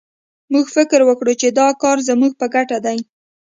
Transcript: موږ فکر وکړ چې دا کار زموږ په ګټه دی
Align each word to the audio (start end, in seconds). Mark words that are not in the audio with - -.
موږ 0.53 0.65
فکر 0.75 0.99
وکړ 1.05 1.27
چې 1.41 1.47
دا 1.59 1.67
کار 1.81 1.97
زموږ 2.09 2.31
په 2.39 2.45
ګټه 2.55 2.77
دی 2.85 2.97